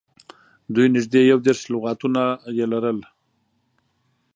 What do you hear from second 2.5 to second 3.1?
یې لرل.